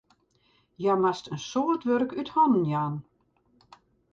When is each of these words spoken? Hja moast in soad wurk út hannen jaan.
Hja 0.79 0.93
moast 1.01 1.25
in 1.33 1.41
soad 1.49 1.81
wurk 1.87 2.11
út 2.21 2.33
hannen 2.35 2.65
jaan. 2.71 2.95